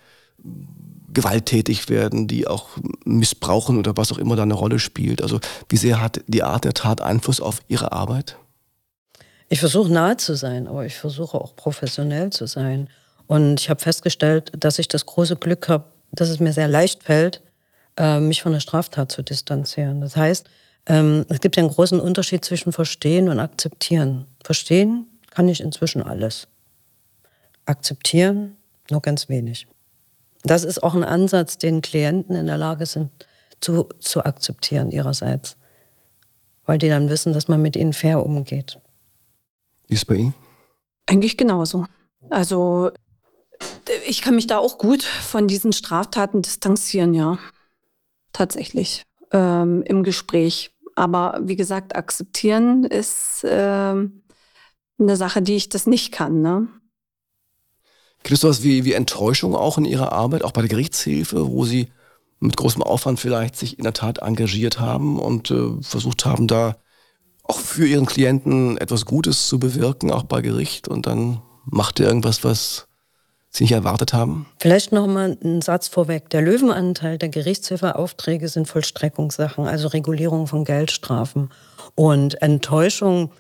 gewalttätig 1.14 1.90
werden, 1.90 2.28
die 2.28 2.48
auch 2.48 2.70
missbrauchen 3.06 3.78
oder 3.78 3.98
was 3.98 4.12
auch 4.12 4.18
immer 4.18 4.36
da 4.36 4.44
eine 4.44 4.54
Rolle 4.54 4.80
spielt. 4.80 5.22
Also 5.22 5.40
wie 5.70 5.78
sehr 5.78 6.02
hat 6.02 6.22
die 6.28 6.44
Art 6.44 6.66
der 6.66 6.74
Tat 6.74 7.02
Einfluss 7.02 7.42
auf 7.42 7.62
Ihre 7.68 7.92
Arbeit? 7.92 8.38
Ich 9.50 9.60
versuche 9.60 9.92
nahe 9.92 10.18
zu 10.18 10.36
sein, 10.36 10.68
aber 10.68 10.86
ich 10.86 10.96
versuche 10.96 11.40
auch 11.40 11.56
professionell 11.56 12.30
zu 12.30 12.46
sein. 12.46 12.88
Und 13.26 13.60
ich 13.60 13.70
habe 13.70 13.80
festgestellt, 13.80 14.52
dass 14.58 14.80
ich 14.80 14.88
das 14.88 15.06
große 15.06 15.36
Glück 15.36 15.68
habe, 15.70 15.86
dass 16.12 16.30
es 16.30 16.40
mir 16.40 16.54
sehr 16.54 16.68
leicht 16.68 17.04
fällt, 17.04 17.42
äh, 17.98 18.20
mich 18.20 18.42
von 18.42 18.54
der 18.54 18.60
Straftat 18.60 19.12
zu 19.12 19.24
distanzieren. 19.24 20.02
Das 20.02 20.16
heißt, 20.16 20.48
ähm, 20.86 21.26
es 21.30 21.40
gibt 21.40 21.58
einen 21.58 21.70
großen 21.70 22.00
Unterschied 22.00 22.46
zwischen 22.46 22.72
Verstehen 22.72 23.30
und 23.30 23.40
Akzeptieren. 23.40 24.26
Verstehen 24.44 25.08
kann 25.30 25.50
ich 25.50 25.62
inzwischen 25.62 26.02
alles. 26.02 26.48
Akzeptieren 27.66 28.56
nur 28.90 29.02
ganz 29.02 29.30
wenig. 29.30 29.68
Das 30.44 30.64
ist 30.64 30.82
auch 30.84 30.96
ein 30.96 31.04
Ansatz, 31.04 31.58
den 31.58 31.82
Klienten 31.82 32.36
in 32.36 32.48
der 32.48 32.58
Lage 32.58 32.86
sind 32.86 33.12
zu, 33.60 33.90
zu 34.00 34.24
akzeptieren 34.24 34.92
ihrerseits. 34.92 35.58
Weil 36.66 36.78
die 36.78 36.90
dann 36.90 37.10
wissen, 37.10 37.34
dass 37.34 37.48
man 37.48 37.62
mit 37.62 37.76
ihnen 37.76 37.94
fair 37.94 38.26
umgeht. 38.26 38.80
Wie 39.88 39.96
ist 39.96 40.02
es 40.02 40.06
bei 40.06 40.16
Ihnen? 40.16 40.34
Eigentlich 41.08 41.36
genauso. 41.36 41.86
Also 42.30 42.92
ich 44.08 44.22
kann 44.22 44.36
mich 44.36 44.48
da 44.48 44.60
auch 44.60 44.78
gut 44.78 45.04
von 45.04 45.48
diesen 45.48 45.74
Straftaten 45.74 46.42
distanzieren, 46.42 47.14
ja. 47.14 47.40
Tatsächlich. 48.32 49.04
Ähm, 49.32 49.82
Im 49.84 50.04
Gespräch. 50.04 50.72
Aber 50.96 51.40
wie 51.42 51.56
gesagt, 51.56 51.96
akzeptieren 51.96 52.84
ist 52.84 53.44
ähm, 53.48 54.22
eine 55.00 55.16
Sache, 55.16 55.42
die 55.42 55.56
ich 55.56 55.70
das 55.70 55.88
nicht 55.88 56.12
kann. 56.12 56.42
Ne? 56.42 56.68
Gibt 58.24 58.36
es 58.36 58.42
sowas 58.42 58.64
wie, 58.64 58.86
wie 58.86 58.94
Enttäuschung 58.94 59.56
auch 59.56 59.78
in 59.78 59.86
Ihrer 59.86 60.12
Arbeit, 60.12 60.44
auch 60.44 60.52
bei 60.52 60.62
der 60.62 60.70
Gerichtshilfe, 60.70 61.48
wo 61.48 61.66
Sie 61.66 61.88
mit 62.40 62.58
großem 62.58 62.84
Aufwand 62.84 63.20
vielleicht 63.20 63.56
sich 63.56 63.78
in 63.78 63.84
der 63.84 63.94
Tat 63.94 64.20
engagiert 64.20 64.80
haben 64.80 65.20
und 65.20 65.52
äh, 65.52 65.82
versucht 65.82 66.26
haben, 66.26 66.48
da 66.48 66.78
auch 67.44 67.60
für 67.60 67.88
Ihren 67.88 68.06
Klienten 68.06 68.78
etwas 68.78 69.06
Gutes 69.06 69.48
zu 69.48 69.60
bewirken, 69.60 70.12
auch 70.12 70.24
bei 70.24 70.42
Gericht 70.42 70.88
und 70.88 71.08
dann 71.08 71.42
macht 71.66 72.00
er 72.00 72.08
irgendwas, 72.08 72.44
was 72.44 72.88
Sie 73.52 73.64
nicht 73.64 73.74
erwartet 73.74 74.14
haben? 74.14 74.46
Vielleicht 74.60 74.92
noch 74.92 75.08
mal 75.08 75.36
einen 75.44 75.62
Satz 75.62 75.88
vorweg. 75.88 76.30
Der 76.30 76.42
Löwenanteil 76.42 77.18
der 77.18 77.30
Gerichtshilfeaufträge 77.30 78.48
sind 78.48 78.68
Vollstreckungssachen, 78.68 79.66
also 79.66 79.88
Regulierung 79.88 80.46
von 80.46 80.66
Geldstrafen. 80.66 81.50
Und 81.96 82.40
Enttäuschung, 82.44 83.32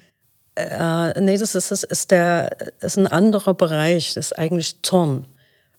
äh, 0.60 1.22
nee, 1.22 1.38
das 1.38 1.56
ist, 1.56 1.72
das 1.72 1.84
ist, 1.84 2.12
der, 2.12 2.56
ist 2.82 2.98
ein 2.98 3.08
anderer 3.08 3.54
Bereich, 3.54 4.14
das 4.14 4.28
ist 4.28 4.40
eigentlich 4.40 4.82
Zorn. 4.82 5.26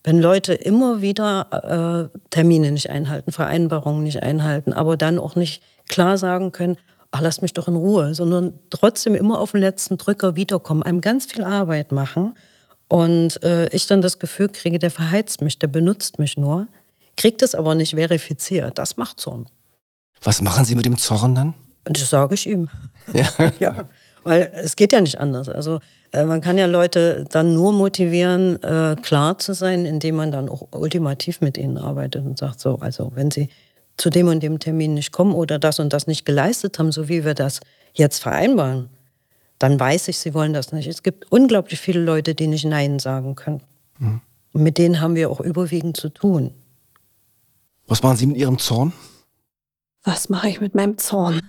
Wenn 0.03 0.19
Leute 0.19 0.53
immer 0.53 1.01
wieder 1.01 2.09
äh, 2.13 2.17
Termine 2.31 2.71
nicht 2.71 2.89
einhalten, 2.89 3.31
Vereinbarungen 3.31 4.03
nicht 4.03 4.23
einhalten, 4.23 4.73
aber 4.73 4.97
dann 4.97 5.19
auch 5.19 5.35
nicht 5.35 5.61
klar 5.87 6.17
sagen 6.17 6.51
können, 6.51 6.77
ach, 7.11 7.21
lass 7.21 7.41
mich 7.41 7.53
doch 7.53 7.67
in 7.67 7.75
Ruhe, 7.75 8.15
sondern 8.15 8.53
trotzdem 8.69 9.13
immer 9.15 9.39
auf 9.39 9.51
den 9.51 9.61
letzten 9.61 9.97
Drücker 9.97 10.35
wiederkommen, 10.35 10.81
einem 10.81 11.01
ganz 11.01 11.25
viel 11.25 11.43
Arbeit 11.43 11.91
machen 11.91 12.35
und 12.87 13.43
äh, 13.43 13.67
ich 13.69 13.87
dann 13.87 14.01
das 14.01 14.17
Gefühl 14.17 14.49
kriege, 14.49 14.79
der 14.79 14.91
verheizt 14.91 15.41
mich, 15.41 15.59
der 15.59 15.67
benutzt 15.67 16.19
mich 16.19 16.37
nur, 16.37 16.67
kriegt 17.15 17.41
es 17.41 17.53
aber 17.53 17.75
nicht 17.75 17.95
verifiziert. 17.95 18.77
Das 18.77 18.97
macht 18.97 19.19
Zorn. 19.19 19.47
Was 20.23 20.41
machen 20.41 20.65
Sie 20.65 20.75
mit 20.75 20.85
dem 20.85 20.97
Zorn 20.97 21.35
dann? 21.35 21.53
Das 21.83 22.09
sage 22.09 22.35
ich 22.35 22.47
ihm. 22.47 22.69
Ja. 23.13 23.51
ja. 23.59 23.89
Weil 24.23 24.51
es 24.55 24.75
geht 24.75 24.93
ja 24.93 25.01
nicht 25.01 25.19
anders. 25.19 25.49
Also 25.49 25.79
äh, 26.11 26.25
man 26.25 26.41
kann 26.41 26.57
ja 26.57 26.65
Leute 26.65 27.25
dann 27.29 27.53
nur 27.53 27.73
motivieren, 27.73 28.61
äh, 28.63 28.95
klar 29.01 29.37
zu 29.39 29.53
sein, 29.53 29.85
indem 29.85 30.15
man 30.15 30.31
dann 30.31 30.49
auch 30.49 30.67
ultimativ 30.71 31.41
mit 31.41 31.57
ihnen 31.57 31.77
arbeitet 31.77 32.25
und 32.25 32.37
sagt 32.37 32.59
so, 32.59 32.77
also 32.79 33.11
wenn 33.15 33.31
sie 33.31 33.49
zu 33.97 34.09
dem 34.09 34.27
und 34.27 34.41
dem 34.41 34.59
Termin 34.59 34.93
nicht 34.93 35.11
kommen 35.11 35.33
oder 35.33 35.59
das 35.59 35.79
und 35.79 35.93
das 35.93 36.07
nicht 36.07 36.25
geleistet 36.25 36.79
haben, 36.79 36.91
so 36.91 37.09
wie 37.09 37.25
wir 37.25 37.33
das 37.33 37.59
jetzt 37.93 38.19
vereinbaren, 38.21 38.89
dann 39.59 39.79
weiß 39.79 40.07
ich, 40.07 40.17
sie 40.17 40.33
wollen 40.33 40.53
das 40.53 40.71
nicht. 40.71 40.87
Es 40.87 41.03
gibt 41.03 41.31
unglaublich 41.31 41.79
viele 41.79 41.99
Leute, 41.99 42.33
die 42.33 42.47
nicht 42.47 42.65
Nein 42.65 42.99
sagen 42.99 43.35
können. 43.35 43.61
Mhm. 43.99 44.21
Und 44.53 44.63
mit 44.63 44.77
denen 44.77 45.01
haben 45.01 45.15
wir 45.15 45.29
auch 45.29 45.39
überwiegend 45.39 45.97
zu 45.97 46.09
tun. 46.09 46.51
Was 47.87 48.01
machen 48.01 48.17
Sie 48.17 48.25
mit 48.25 48.37
Ihrem 48.37 48.57
Zorn? 48.57 48.93
Was 50.03 50.29
mache 50.29 50.49
ich 50.49 50.61
mit 50.61 50.73
meinem 50.73 50.97
Zorn? 50.97 51.41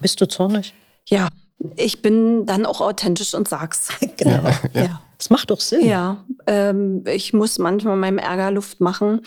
Bist 0.00 0.20
du 0.20 0.28
zornig? 0.28 0.74
Ja, 1.08 1.28
ich 1.76 2.02
bin 2.02 2.46
dann 2.46 2.66
auch 2.66 2.80
authentisch 2.80 3.34
und 3.34 3.48
sag's. 3.48 3.88
genau. 4.16 4.44
Ja, 4.44 4.60
ja. 4.72 4.82
ja. 4.82 5.00
Das 5.18 5.30
macht 5.30 5.50
doch 5.50 5.60
Sinn. 5.60 5.86
Ja, 5.86 6.24
ähm, 6.46 7.04
ich 7.06 7.32
muss 7.32 7.58
manchmal 7.58 7.96
meinem 7.96 8.18
Ärger 8.18 8.50
Luft 8.50 8.80
machen, 8.80 9.22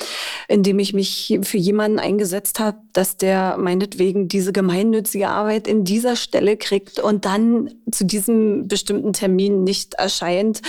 indem 0.47 0.79
ich 0.79 0.93
mich 0.93 1.39
für 1.41 1.57
jemanden 1.57 1.97
eingesetzt 1.97 2.59
habe, 2.59 2.77
dass 2.93 3.17
der 3.17 3.57
meinetwegen 3.57 4.27
diese 4.27 4.51
gemeinnützige 4.51 5.29
Arbeit 5.29 5.67
in 5.67 5.85
dieser 5.85 6.15
Stelle 6.15 6.57
kriegt 6.57 6.99
und 6.99 7.25
dann 7.25 7.73
zu 7.91 8.05
diesem 8.05 8.67
bestimmten 8.67 9.13
Termin 9.13 9.63
nicht 9.63 9.95
erscheint 9.95 10.61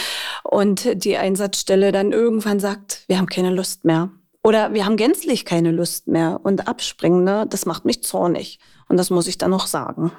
und 0.45 1.05
die 1.05 1.17
Einsatzstelle 1.17 1.93
dann 1.93 2.13
irgendwann 2.13 2.61
sagt, 2.61 3.03
wir 3.09 3.19
haben 3.19 3.27
keine 3.27 3.51
Lust 3.51 3.85
mehr. 3.85 4.11
Oder 4.43 4.73
wir 4.73 4.87
haben 4.87 4.97
gänzlich 4.97 5.45
keine 5.45 5.73
Lust 5.73 6.07
mehr 6.07 6.41
und 6.43 6.69
abspringen, 6.69 7.25
ne? 7.25 7.45
das 7.51 7.67
macht 7.67 7.85
mich 7.85 8.03
zornig. 8.03 8.61
Und 8.89 8.97
das 8.97 9.11
muss 9.11 9.27
ich 9.27 9.37
dann 9.37 9.51
noch 9.51 9.67
sagen. 9.67 10.13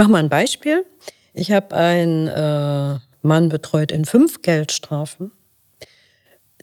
Ich 0.00 0.02
mach 0.02 0.12
mal 0.12 0.20
ein 0.20 0.30
Beispiel. 0.30 0.86
Ich 1.34 1.52
habe 1.52 1.76
ein 1.76 2.26
äh 2.26 2.98
Mann 3.20 3.50
betreut 3.50 3.92
in 3.92 4.06
fünf 4.06 4.40
Geldstrafen. 4.40 5.30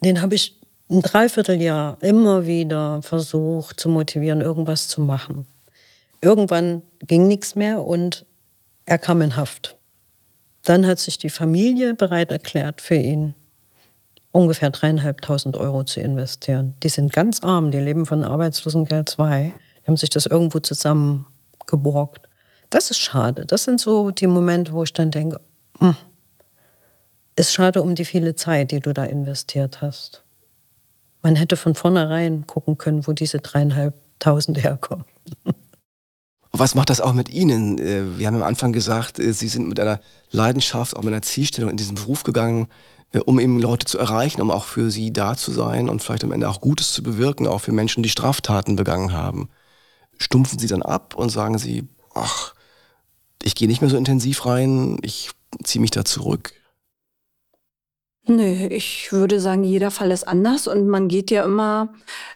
Den 0.03 0.23
habe 0.23 0.33
ich 0.33 0.59
ein 0.89 1.03
Dreivierteljahr 1.03 1.99
immer 2.01 2.47
wieder 2.47 3.03
versucht 3.03 3.79
zu 3.79 3.89
motivieren, 3.89 4.41
irgendwas 4.41 4.87
zu 4.87 5.01
machen. 5.01 5.45
Irgendwann 6.19 6.81
ging 7.05 7.27
nichts 7.27 7.53
mehr 7.53 7.83
und 7.83 8.25
er 8.87 8.97
kam 8.97 9.21
in 9.21 9.35
Haft. 9.35 9.77
Dann 10.63 10.87
hat 10.87 10.97
sich 10.97 11.19
die 11.19 11.29
Familie 11.29 11.93
bereit 11.93 12.31
erklärt, 12.31 12.81
für 12.81 12.95
ihn 12.95 13.35
ungefähr 14.31 14.71
dreieinhalbtausend 14.71 15.57
Euro 15.57 15.83
zu 15.83 15.99
investieren. 15.99 16.73
Die 16.81 16.89
sind 16.89 17.13
ganz 17.13 17.43
arm, 17.43 17.69
die 17.69 17.77
leben 17.77 18.07
von 18.07 18.23
Arbeitslosengeld 18.23 19.09
2. 19.09 19.53
Die 19.83 19.85
haben 19.85 19.97
sich 19.97 20.09
das 20.09 20.25
irgendwo 20.25 20.57
zusammengeborgt. 20.59 22.26
Das 22.69 22.91
ist 22.91 22.99
schade. 22.99 23.45
Das 23.45 23.63
sind 23.63 23.79
so 23.79 24.11
die 24.11 24.27
Momente, 24.27 24.73
wo 24.73 24.83
ich 24.83 24.93
dann 24.93 25.11
denke, 25.11 25.39
mh, 25.79 25.89
hm, 25.89 25.95
ist 27.35 27.53
schade 27.53 27.81
um 27.81 27.95
die 27.95 28.05
viele 28.05 28.35
Zeit, 28.35 28.71
die 28.71 28.79
du 28.79 28.93
da 28.93 29.05
investiert 29.05 29.81
hast. 29.81 30.23
Man 31.21 31.35
hätte 31.35 31.55
von 31.55 31.75
vornherein 31.75 32.47
gucken 32.47 32.77
können, 32.77 33.07
wo 33.07 33.13
diese 33.13 33.39
dreieinhalbtausend 33.39 34.63
herkommen. 34.63 35.05
Was 36.51 36.73
macht 36.73 36.89
das 36.89 37.01
auch 37.01 37.13
mit 37.13 37.29
Ihnen? 37.29 37.77
Äh, 37.77 38.17
wir 38.17 38.27
haben 38.27 38.35
am 38.35 38.43
Anfang 38.43 38.73
gesagt, 38.73 39.19
äh, 39.19 39.33
Sie 39.33 39.47
sind 39.47 39.67
mit 39.67 39.79
einer 39.79 39.99
Leidenschaft, 40.31 40.95
auch 40.95 41.03
mit 41.03 41.13
einer 41.13 41.21
Zielstellung 41.21 41.69
in 41.69 41.77
diesen 41.77 41.95
Beruf 41.95 42.23
gegangen, 42.23 42.67
äh, 43.11 43.19
um 43.19 43.39
eben 43.39 43.59
Leute 43.59 43.85
zu 43.85 43.97
erreichen, 43.97 44.41
um 44.41 44.51
auch 44.51 44.65
für 44.65 44.89
sie 44.91 45.13
da 45.13 45.35
zu 45.35 45.51
sein 45.51 45.89
und 45.89 46.01
vielleicht 46.01 46.23
am 46.23 46.31
Ende 46.31 46.49
auch 46.49 46.61
Gutes 46.61 46.93
zu 46.93 47.03
bewirken, 47.03 47.47
auch 47.47 47.59
für 47.59 47.71
Menschen, 47.71 48.03
die 48.03 48.09
Straftaten 48.09 48.75
begangen 48.75 49.13
haben. 49.13 49.49
Stumpfen 50.17 50.59
Sie 50.59 50.67
dann 50.67 50.81
ab 50.81 51.15
und 51.15 51.29
sagen 51.29 51.57
Sie, 51.57 51.87
ach, 52.15 52.53
ich 53.43 53.55
gehe 53.55 53.67
nicht 53.67 53.81
mehr 53.81 53.89
so 53.89 53.97
intensiv 53.97 54.45
rein, 54.45 54.97
ich 55.01 55.31
ziehe 55.63 55.81
mich 55.81 55.91
da 55.91 56.05
zurück? 56.05 56.53
Nö, 58.29 58.67
ich 58.69 59.13
würde 59.13 59.39
sagen, 59.39 59.63
jeder 59.63 59.89
Fall 59.89 60.11
ist 60.11 60.27
anders 60.27 60.67
und 60.67 60.89
man 60.89 61.07
geht 61.07 61.31
ja 61.31 61.45
immer, 61.45 61.93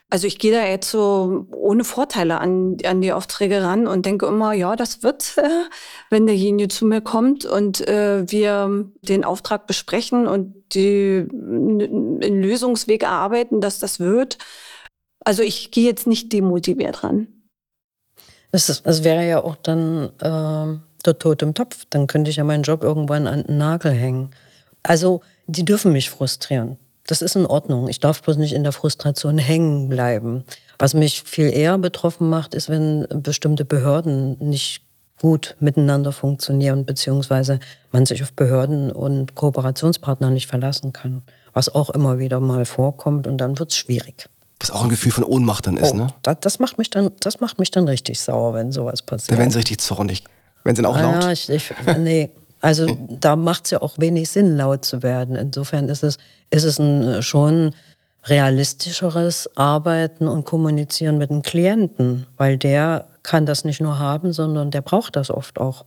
also 0.09 0.25
ich 0.25 0.39
gehe 0.39 0.53
da 0.53 0.65
jetzt 0.65 0.89
so 0.89 1.47
ohne 1.51 1.83
Vorteile 1.83 2.39
an, 2.39 2.77
an 2.85 3.01
die 3.01 3.11
Aufträge 3.11 3.61
ran 3.61 3.87
und 3.87 4.05
denke 4.05 4.25
immer, 4.25 4.53
ja, 4.53 4.77
das 4.77 5.03
wird, 5.03 5.33
äh, 5.37 5.65
wenn 6.09 6.27
derjenige 6.27 6.69
zu 6.69 6.85
mir 6.85 7.01
kommt 7.01 7.43
und 7.43 7.85
äh, 7.89 8.23
wir 8.25 8.89
den 9.01 9.25
Auftrag 9.25 9.67
besprechen 9.67 10.27
und 10.27 10.55
die 10.73 11.27
in 11.29 12.41
Lösungsweg 12.41 13.03
erarbeiten, 13.03 13.59
dass 13.59 13.79
das 13.79 13.99
wird. 13.99 14.37
Also 15.25 15.43
ich 15.43 15.71
gehe 15.71 15.85
jetzt 15.85 16.07
nicht 16.07 16.31
demotiviert 16.31 17.03
ran. 17.03 17.27
Das, 18.53 18.69
ist, 18.69 18.85
das 18.85 19.03
wäre 19.03 19.27
ja 19.27 19.43
auch 19.43 19.57
dann 19.57 20.11
äh, 20.21 20.79
der 21.07 21.19
Tod 21.19 21.41
im 21.41 21.53
Topf. 21.53 21.85
Dann 21.89 22.07
könnte 22.07 22.29
ich 22.29 22.37
ja 22.37 22.43
meinen 22.43 22.63
Job 22.63 22.83
irgendwann 22.83 23.27
an 23.27 23.43
den 23.43 23.57
Nagel 23.57 23.91
hängen. 23.91 24.31
Also 24.83 25.21
die 25.47 25.65
dürfen 25.65 25.91
mich 25.91 26.09
frustrieren. 26.09 26.77
Das 27.07 27.21
ist 27.21 27.35
in 27.35 27.45
Ordnung. 27.45 27.87
Ich 27.87 27.99
darf 27.99 28.21
bloß 28.21 28.37
nicht 28.37 28.53
in 28.53 28.63
der 28.63 28.71
Frustration 28.71 29.37
hängen 29.37 29.89
bleiben. 29.89 30.43
Was 30.79 30.93
mich 30.93 31.23
viel 31.23 31.51
eher 31.51 31.77
betroffen 31.77 32.29
macht, 32.29 32.53
ist, 32.53 32.69
wenn 32.69 33.05
bestimmte 33.09 33.65
Behörden 33.65 34.37
nicht 34.39 34.83
gut 35.19 35.55
miteinander 35.59 36.11
funktionieren, 36.11 36.85
beziehungsweise 36.85 37.59
man 37.91 38.05
sich 38.05 38.23
auf 38.23 38.33
Behörden 38.33 38.91
und 38.91 39.35
Kooperationspartner 39.35 40.31
nicht 40.31 40.47
verlassen 40.47 40.93
kann. 40.93 41.21
Was 41.53 41.73
auch 41.73 41.89
immer 41.91 42.17
wieder 42.17 42.39
mal 42.39 42.65
vorkommt 42.65 43.27
und 43.27 43.37
dann 43.37 43.59
wird 43.59 43.71
es 43.71 43.77
schwierig. 43.77 44.29
Was 44.59 44.71
auch 44.71 44.83
ein 44.83 44.89
Gefühl 44.89 45.11
von 45.11 45.23
Ohnmacht 45.23 45.67
dann 45.67 45.77
ist, 45.77 45.93
oh, 45.93 45.97
ne? 45.97 46.07
Das, 46.23 46.37
das, 46.39 46.59
macht 46.59 46.77
mich 46.77 46.89
dann, 46.89 47.11
das 47.19 47.39
macht 47.39 47.59
mich 47.59 47.71
dann 47.71 47.87
richtig 47.87 48.19
sauer, 48.19 48.53
wenn 48.53 48.71
sowas 48.71 49.01
passiert. 49.01 49.31
Da 49.31 49.37
werden 49.37 49.51
sie 49.51 49.57
richtig 49.57 49.81
zornig. 49.81 50.23
Wenn 50.63 50.75
sie 50.75 50.85
auch 50.85 50.95
ah, 50.95 51.01
laut? 51.01 51.23
Ja, 51.23 51.31
ich, 51.31 51.49
ich, 51.49 51.73
nee, 51.97 52.29
also 52.61 52.85
da 53.09 53.35
macht 53.35 53.65
es 53.65 53.71
ja 53.71 53.81
auch 53.81 53.97
wenig 53.97 54.29
Sinn, 54.29 54.55
laut 54.55 54.85
zu 54.85 55.03
werden. 55.03 55.35
Insofern 55.35 55.89
ist 55.89 56.03
es, 56.03 56.17
ist 56.49 56.63
es 56.63 56.79
ein 56.79 57.23
schon 57.23 57.73
realistischeres 58.25 59.49
Arbeiten 59.57 60.27
und 60.27 60.45
Kommunizieren 60.45 61.17
mit 61.17 61.31
dem 61.31 61.41
Klienten, 61.41 62.27
weil 62.37 62.57
der 62.57 63.07
kann 63.23 63.45
das 63.45 63.65
nicht 63.65 63.81
nur 63.81 63.97
haben, 63.97 64.31
sondern 64.31 64.69
der 64.71 64.81
braucht 64.81 65.15
das 65.15 65.31
oft 65.31 65.59
auch. 65.59 65.85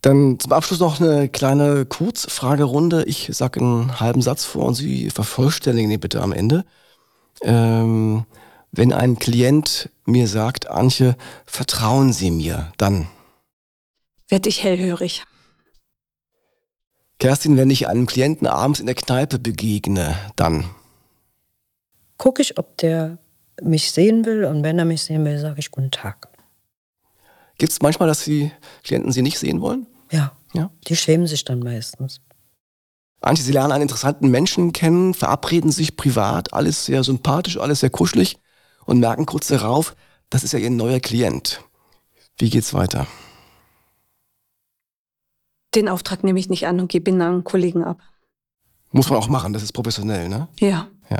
Dann 0.00 0.38
zum 0.38 0.52
Abschluss 0.52 0.80
noch 0.80 1.00
eine 1.00 1.28
kleine 1.28 1.86
Kurzfragerunde. 1.86 3.04
Ich 3.04 3.30
sage 3.32 3.60
einen 3.60 4.00
halben 4.00 4.20
Satz 4.20 4.44
vor 4.44 4.66
und 4.66 4.74
Sie 4.74 5.10
vervollständigen 5.10 5.90
den 5.90 6.00
bitte 6.00 6.20
am 6.20 6.32
Ende. 6.32 6.64
Ähm, 7.42 8.26
wenn 8.70 8.92
ein 8.92 9.18
Klient 9.18 9.90
mir 10.04 10.28
sagt, 10.28 10.68
Antje, 10.68 11.16
vertrauen 11.46 12.12
Sie 12.12 12.30
mir, 12.30 12.72
dann 12.76 13.08
werde 14.28 14.48
ich 14.48 14.62
hellhörig. 14.62 15.24
Kerstin, 17.18 17.56
wenn 17.56 17.70
ich 17.70 17.88
einem 17.88 18.06
Klienten 18.06 18.46
abends 18.46 18.80
in 18.80 18.86
der 18.86 18.94
Kneipe 18.94 19.38
begegne, 19.38 20.16
dann 20.36 20.68
gucke 22.18 22.42
ich, 22.42 22.58
ob 22.58 22.76
der 22.78 23.18
mich 23.62 23.92
sehen 23.92 24.24
will 24.24 24.44
und 24.44 24.62
wenn 24.62 24.78
er 24.78 24.84
mich 24.84 25.02
sehen 25.02 25.24
will, 25.24 25.38
sage 25.38 25.60
ich 25.60 25.70
guten 25.70 25.90
Tag. 25.90 26.28
Gibt 27.58 27.72
es 27.72 27.82
manchmal, 27.82 28.08
dass 28.08 28.24
die 28.24 28.50
Klienten 28.82 29.12
sie 29.12 29.22
nicht 29.22 29.38
sehen 29.38 29.60
wollen? 29.60 29.86
Ja. 30.10 30.32
ja. 30.54 30.70
Die 30.88 30.96
schämen 30.96 31.26
sich 31.26 31.44
dann 31.44 31.60
meistens. 31.60 32.20
Antje, 33.20 33.44
Sie 33.44 33.52
lernen 33.52 33.72
einen 33.72 33.82
interessanten 33.82 34.28
Menschen 34.28 34.72
kennen, 34.72 35.14
verabreden 35.14 35.72
sich 35.72 35.96
privat, 35.96 36.52
alles 36.52 36.84
sehr 36.84 37.04
sympathisch, 37.04 37.58
alles 37.58 37.80
sehr 37.80 37.90
kuschelig 37.90 38.36
und 38.84 39.00
merken 39.00 39.24
kurz 39.24 39.46
darauf, 39.46 39.96
das 40.28 40.44
ist 40.44 40.52
ja 40.52 40.58
Ihr 40.58 40.70
neuer 40.70 41.00
Klient. 41.00 41.62
Wie 42.38 42.50
geht's 42.50 42.74
weiter? 42.74 43.06
Den 45.74 45.88
Auftrag 45.88 46.24
nehme 46.24 46.38
ich 46.38 46.48
nicht 46.48 46.66
an 46.66 46.80
und 46.80 46.88
gebe 46.88 47.10
ihn 47.10 47.20
an 47.20 47.32
einen 47.32 47.44
Kollegen 47.44 47.84
ab. 47.84 47.98
Muss 48.92 49.10
man 49.10 49.18
auch 49.18 49.28
machen, 49.28 49.52
das 49.52 49.62
ist 49.62 49.72
professionell, 49.72 50.28
ne? 50.28 50.48
Ja. 50.60 50.88
ja. 51.10 51.18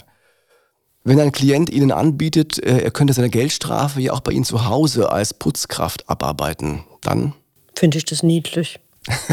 Wenn 1.03 1.19
ein 1.19 1.33
Klient 1.33 1.71
Ihnen 1.71 1.91
anbietet, 1.91 2.63
äh, 2.63 2.79
er 2.79 2.91
könnte 2.91 3.13
seine 3.13 3.31
Geldstrafe 3.31 4.01
ja 4.01 4.13
auch 4.13 4.21
bei 4.21 4.33
Ihnen 4.33 4.45
zu 4.45 4.67
Hause 4.67 5.11
als 5.11 5.35
Putzkraft 5.35 6.09
abarbeiten, 6.09 6.85
dann? 7.01 7.35
Finde 7.75 7.99
ich 7.99 8.05
das 8.05 8.23
niedlich. 8.23 8.79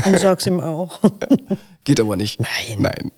Und 0.05 0.19
sag's 0.19 0.47
ihm 0.47 0.59
auch. 0.59 0.99
Geht 1.83 1.99
aber 1.99 2.17
nicht. 2.17 2.41
Nein. 2.41 2.77
Nein. 2.79 3.11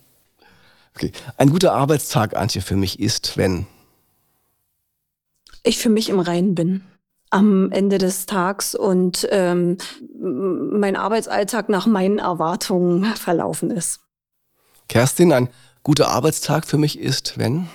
Okay. 0.96 1.12
Ein 1.38 1.50
guter 1.50 1.74
Arbeitstag, 1.74 2.36
Antje, 2.36 2.62
für 2.62 2.76
mich 2.76 3.00
ist, 3.00 3.38
wenn 3.38 3.66
ich 5.64 5.78
für 5.78 5.90
mich 5.90 6.10
im 6.10 6.20
Reinen 6.20 6.56
bin 6.56 6.84
am 7.34 7.72
Ende 7.72 7.98
des 7.98 8.26
Tags 8.28 8.76
und 8.76 9.28
ähm, 9.32 9.78
mein 10.22 10.96
Arbeitsalltag 10.96 11.68
nach 11.68 11.88
meinen 11.88 12.20
Erwartungen 12.20 13.06
verlaufen 13.16 13.72
ist. 13.72 14.02
Kerstin, 14.88 15.34
ein 15.34 15.50
guter 15.82 16.10
Arbeitstag 16.10 16.68
für 16.68 16.78
mich 16.78 17.00
ist, 17.00 17.38
wenn? 17.38 17.68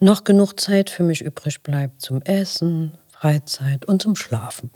Noch 0.00 0.24
genug 0.24 0.58
Zeit 0.58 0.90
für 0.90 1.04
mich 1.04 1.22
übrig 1.22 1.62
bleibt 1.62 2.00
zum 2.00 2.20
Essen, 2.22 2.98
Freizeit 3.08 3.84
und 3.84 4.02
zum 4.02 4.16
Schlafen. 4.16 4.70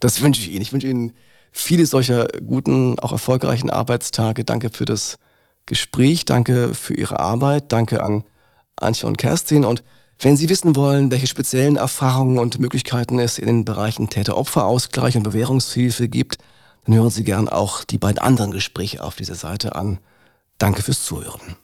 Das 0.00 0.22
wünsche 0.22 0.40
ich 0.40 0.50
Ihnen. 0.52 0.62
Ich 0.62 0.72
wünsche 0.72 0.86
Ihnen 0.86 1.12
viele 1.52 1.84
solcher 1.84 2.28
guten, 2.46 2.98
auch 2.98 3.12
erfolgreichen 3.12 3.70
Arbeitstage. 3.70 4.44
Danke 4.44 4.70
für 4.70 4.84
das 4.86 5.18
Gespräch, 5.66 6.24
danke 6.24 6.74
für 6.74 6.94
Ihre 6.94 7.20
Arbeit, 7.20 7.70
danke 7.72 8.02
an 8.02 8.24
Antje 8.76 9.06
und 9.06 9.18
Kerstin. 9.18 9.64
Und 9.64 9.82
wenn 10.24 10.38
Sie 10.38 10.48
wissen 10.48 10.74
wollen, 10.74 11.10
welche 11.10 11.26
speziellen 11.26 11.76
Erfahrungen 11.76 12.38
und 12.38 12.58
Möglichkeiten 12.58 13.18
es 13.18 13.38
in 13.38 13.46
den 13.46 13.64
Bereichen 13.66 14.08
Täter-Opfer-Ausgleich 14.08 15.18
und 15.18 15.22
Bewährungshilfe 15.22 16.08
gibt, 16.08 16.38
dann 16.86 16.94
hören 16.94 17.10
Sie 17.10 17.24
gern 17.24 17.46
auch 17.50 17.84
die 17.84 17.98
beiden 17.98 18.18
anderen 18.18 18.50
Gespräche 18.50 19.02
auf 19.02 19.16
dieser 19.16 19.34
Seite 19.34 19.74
an. 19.74 19.98
Danke 20.56 20.82
fürs 20.82 21.04
Zuhören. 21.04 21.56